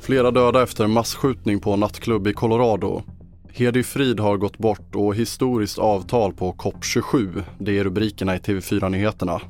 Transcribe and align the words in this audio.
Flera 0.00 0.30
döda 0.30 0.62
efter 0.62 0.86
masskjutning 0.86 1.60
på 1.60 1.76
nattklubb 1.76 2.26
i 2.26 2.32
Colorado. 2.32 3.02
Hedi 3.52 3.82
Frid 3.82 4.20
har 4.20 4.36
gått 4.36 4.58
bort 4.58 4.94
och 4.94 5.14
historiskt 5.14 5.78
avtal 5.78 6.32
på 6.32 6.52
COP27. 6.52 7.42
Det 7.58 7.78
är 7.78 7.84
rubrikerna 7.84 8.36
i 8.36 8.38
TV4-nyheterna. 8.38 9.40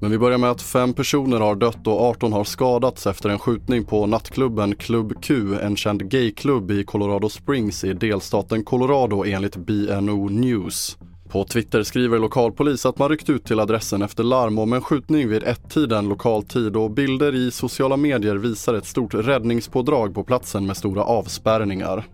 Men 0.00 0.10
vi 0.10 0.18
börjar 0.18 0.38
med 0.38 0.50
att 0.50 0.62
fem 0.62 0.92
personer 0.92 1.40
har 1.40 1.54
dött 1.54 1.86
och 1.86 2.00
18 2.00 2.32
har 2.32 2.44
skadats 2.44 3.06
efter 3.06 3.28
en 3.28 3.38
skjutning 3.38 3.84
på 3.84 4.06
nattklubben 4.06 4.74
Club 4.74 5.22
Q, 5.22 5.54
en 5.62 5.76
känd 5.76 6.10
gayklubb 6.10 6.70
i 6.70 6.84
Colorado 6.84 7.28
Springs 7.28 7.84
i 7.84 7.92
delstaten 7.92 8.64
Colorado 8.64 9.24
enligt 9.24 9.56
BNO 9.56 10.28
News. 10.28 10.96
På 11.28 11.44
Twitter 11.44 11.82
skriver 11.82 12.18
lokalpolis 12.18 12.86
att 12.86 12.98
man 12.98 13.08
ryckt 13.08 13.30
ut 13.30 13.44
till 13.44 13.60
adressen 13.60 14.02
efter 14.02 14.24
larm 14.24 14.58
om 14.58 14.72
en 14.72 14.80
skjutning 14.80 15.28
vid 15.28 15.42
ett-tiden 15.42 16.08
lokal 16.08 16.42
tid 16.42 16.76
och 16.76 16.90
bilder 16.90 17.34
i 17.34 17.50
sociala 17.50 17.96
medier 17.96 18.34
visar 18.34 18.74
ett 18.74 18.86
stort 18.86 19.14
räddningspådrag 19.14 20.14
på 20.14 20.24
platsen 20.24 20.66
med 20.66 20.76
stora 20.76 21.04
avspärrningar. 21.04 22.04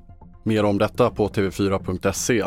Mer 0.44 0.64
om 0.64 0.78
detta 0.78 1.10
på 1.10 1.28
tv4.se. 1.28 2.44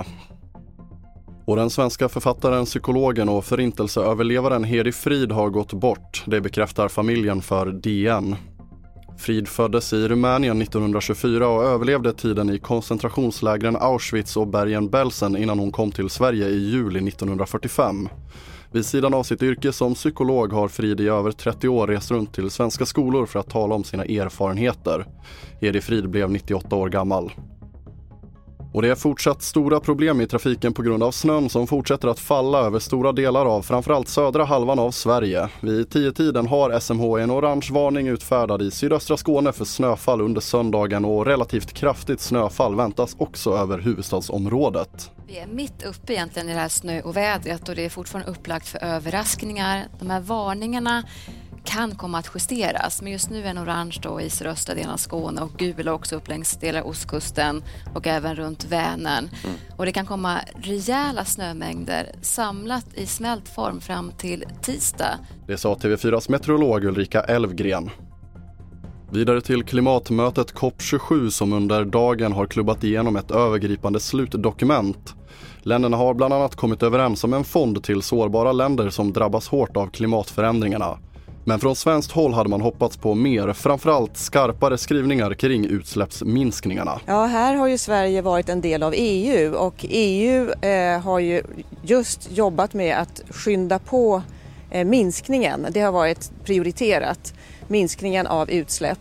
Och 1.45 1.55
den 1.55 1.69
svenska 1.69 2.09
författaren, 2.09 2.66
psykologen 2.66 3.30
och 3.30 3.45
förintelseöverlevaren 3.45 4.63
Hedi 4.63 4.91
Frid 4.91 5.31
har 5.31 5.49
gått 5.49 5.73
bort. 5.73 6.23
Det 6.25 6.41
bekräftar 6.41 6.88
familjen 6.88 7.41
för 7.41 7.71
DN. 7.71 8.35
Frid 9.17 9.48
föddes 9.48 9.94
i 9.94 10.08
Rumänien 10.08 10.62
1924 10.62 11.48
och 11.48 11.63
överlevde 11.63 12.13
tiden 12.13 12.49
i 12.49 12.59
koncentrationslägren 12.59 13.76
Auschwitz 13.76 14.38
och 14.38 14.48
Bergen-Belsen 14.48 15.38
innan 15.38 15.59
hon 15.59 15.72
kom 15.72 15.91
till 15.91 16.09
Sverige 16.09 16.48
i 16.48 16.70
juli 16.70 17.08
1945. 17.08 18.09
Vid 18.72 18.86
sidan 18.86 19.13
av 19.13 19.23
sitt 19.23 19.44
yrke 19.44 19.73
som 19.73 19.94
psykolog 19.94 20.53
har 20.53 20.67
Frid 20.67 21.02
i 21.02 21.08
över 21.08 21.31
30 21.31 21.67
år 21.67 21.88
rest 21.88 22.12
runt 22.12 22.34
till 22.34 22.49
svenska 22.49 22.86
skolor 22.86 23.25
för 23.25 23.39
att 23.39 23.50
tala 23.50 23.75
om 23.75 23.83
sina 23.83 24.03
erfarenheter. 24.03 25.05
Hedi 25.61 25.81
Frid 25.81 26.09
blev 26.09 26.31
98 26.31 26.75
år 26.75 26.89
gammal. 26.89 27.31
Och 28.73 28.81
det 28.81 28.89
är 28.89 28.95
fortsatt 28.95 29.41
stora 29.41 29.79
problem 29.79 30.21
i 30.21 30.27
trafiken 30.27 30.73
på 30.73 30.81
grund 30.81 31.03
av 31.03 31.11
snön 31.11 31.49
som 31.49 31.67
fortsätter 31.67 32.07
att 32.07 32.19
falla 32.19 32.57
över 32.57 32.80
stora 32.80 33.11
delar 33.11 33.45
av 33.45 33.61
framförallt 33.61 34.07
södra 34.07 34.43
halvan 34.43 34.80
av 34.80 34.91
Sverige. 34.91 35.49
Vid 35.61 35.88
10-tiden 35.88 36.47
har 36.47 36.80
SMH 36.80 37.03
en 37.03 37.31
orange 37.31 37.69
varning 37.71 38.07
utfärdad 38.07 38.61
i 38.61 38.71
sydöstra 38.71 39.17
Skåne 39.17 39.52
för 39.52 39.65
snöfall 39.65 40.21
under 40.21 40.41
söndagen 40.41 41.05
och 41.05 41.25
relativt 41.25 41.73
kraftigt 41.73 42.21
snöfall 42.21 42.75
väntas 42.75 43.15
också 43.19 43.57
över 43.57 43.80
huvudstadsområdet. 43.80 45.11
Vi 45.27 45.37
är 45.37 45.47
mitt 45.47 45.83
uppe 45.83 46.13
egentligen 46.13 46.49
i 46.49 46.53
det 46.53 46.59
här 46.59 46.69
snöovädret 46.69 47.69
och 47.69 47.75
det 47.75 47.85
är 47.85 47.89
fortfarande 47.89 48.31
upplagt 48.31 48.67
för 48.67 48.83
överraskningar. 48.83 49.87
De 49.99 50.09
här 50.09 50.21
varningarna 50.21 51.03
kan 51.64 51.95
komma 51.95 52.17
att 52.17 52.31
justeras. 52.36 53.02
Men 53.02 53.11
just 53.11 53.30
nu 53.30 53.39
är 53.39 53.44
den 53.44 53.59
orange 53.59 54.00
då 54.02 54.22
i 54.22 54.30
sydöstra 54.30 54.75
delen 54.75 54.92
av 54.92 54.97
Skåne 54.97 55.42
och 55.42 55.52
gul 55.58 55.88
också 55.88 56.16
upp 56.16 56.28
längs 56.28 56.58
delar 56.58 56.81
av 56.81 56.88
ostkusten 56.88 57.64
och 57.94 58.08
även 58.08 58.36
runt 58.36 58.66
Vänern. 58.66 59.30
Mm. 59.44 59.55
Och 59.78 59.86
det 59.86 59.92
kan 59.92 60.05
komma 60.05 60.39
rejäla 60.55 61.25
snömängder 61.25 62.11
samlat 62.22 62.86
i 62.94 63.05
smält 63.05 63.50
form 63.50 63.81
fram 63.81 64.11
till 64.17 64.45
tisdag. 64.61 65.20
Det 65.47 65.58
sa 65.58 65.75
TV4s 65.75 66.31
meteorolog 66.31 66.86
Ulrika 66.86 67.22
Elfgren. 67.22 67.89
Vidare 69.11 69.42
till 69.42 69.64
klimatmötet 69.64 70.53
COP27 70.53 71.30
som 71.30 71.53
under 71.53 71.86
dagen 71.86 72.31
har 72.31 72.45
klubbat 72.45 72.83
igenom 72.83 73.16
ett 73.16 73.31
övergripande 73.31 74.00
slutdokument. 74.00 75.16
Länderna 75.61 75.98
har 75.98 76.14
bland 76.14 76.33
annat 76.33 76.55
kommit 76.55 76.83
överens 76.83 77.23
om 77.23 77.33
en 77.33 77.44
fond 77.44 77.83
till 77.83 78.02
sårbara 78.02 78.52
länder 78.52 78.89
som 78.89 79.14
drabbas 79.14 79.48
hårt 79.48 79.77
av 79.77 79.88
klimatförändringarna. 79.88 80.98
Men 81.45 81.59
från 81.59 81.75
svenskt 81.75 82.11
håll 82.11 82.33
hade 82.33 82.49
man 82.49 82.61
hoppats 82.61 82.97
på 82.97 83.16
mer, 83.16 83.53
framförallt 83.53 84.17
skarpare 84.17 84.77
skrivningar 84.77 85.33
kring 85.33 85.66
utsläppsminskningarna. 85.66 86.99
Ja, 87.05 87.26
här 87.26 87.55
har 87.55 87.67
ju 87.67 87.77
Sverige 87.77 88.21
varit 88.21 88.49
en 88.49 88.61
del 88.61 88.83
av 88.83 88.93
EU 88.95 89.54
och 89.54 89.86
EU 89.89 90.52
eh, 90.61 91.02
har 91.02 91.20
ju 91.20 91.43
just 91.81 92.31
jobbat 92.31 92.73
med 92.73 92.98
att 92.98 93.21
skynda 93.30 93.80
på 93.80 94.21
eh, 94.71 94.86
minskningen. 94.86 95.67
Det 95.71 95.81
har 95.81 95.92
varit 95.92 96.31
prioriterat, 96.45 97.33
minskningen 97.67 98.27
av 98.27 98.49
utsläpp. 98.49 98.99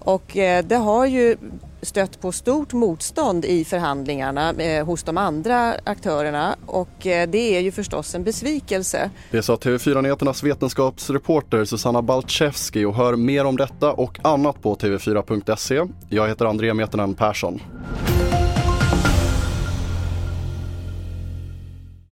Och 0.00 0.36
eh, 0.36 0.64
det 0.64 0.76
har 0.76 1.06
ju 1.06 1.36
stött 1.82 2.20
på 2.20 2.32
stort 2.32 2.72
motstånd 2.72 3.44
i 3.44 3.64
förhandlingarna 3.64 4.52
eh, 4.52 4.86
hos 4.86 5.02
de 5.02 5.18
andra 5.18 5.74
aktörerna 5.84 6.56
och 6.66 7.06
eh, 7.06 7.28
det 7.28 7.56
är 7.56 7.60
ju 7.60 7.72
förstås 7.72 8.14
en 8.14 8.24
besvikelse. 8.24 9.10
Det 9.30 9.42
sa 9.42 9.56
TV4 9.56 10.02
Nyheternas 10.02 10.42
vetenskapsreporter 10.42 11.64
Susanna 11.64 12.02
Balczewski 12.02 12.84
och 12.84 12.94
hör 12.94 13.16
mer 13.16 13.44
om 13.44 13.56
detta 13.56 13.92
och 13.92 14.18
annat 14.22 14.62
på 14.62 14.74
tv4.se. 14.74 15.86
Jag 16.08 16.28
heter 16.28 16.44
André 16.44 16.74
Metenen 16.74 17.14
Persson. 17.14 17.60